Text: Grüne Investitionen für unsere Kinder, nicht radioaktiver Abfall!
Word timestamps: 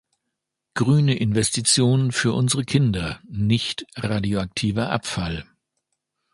Grüne 0.73 1.15
Investitionen 1.15 2.11
für 2.11 2.33
unsere 2.33 2.65
Kinder, 2.65 3.21
nicht 3.29 3.85
radioaktiver 3.95 4.89
Abfall! 4.89 5.45